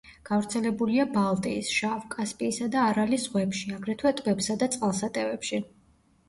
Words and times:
გავრცელებულია 0.27 1.03
ბალტიის, 1.17 1.69
შავ, 1.79 1.99
კასპიისა 2.15 2.69
და 2.77 2.87
არალის 2.93 3.27
ზღვებში, 3.27 3.71
აგრეთვე 3.77 4.15
ტბებსა 4.23 4.57
და 4.65 4.71
წყალსატევებში. 4.79 5.63